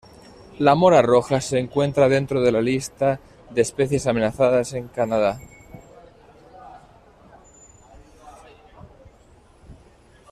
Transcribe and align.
La 0.57 0.73
mora 0.73 1.03
roja 1.03 1.39
se 1.41 1.59
encuentra 1.59 2.09
dentro 2.09 2.41
de 2.41 2.51
la 2.51 2.59
lista 2.59 3.19
de 3.51 3.61
especies 3.61 4.07
amenazadas 4.07 4.73
en 4.73 4.87
Canadá. 4.87 5.39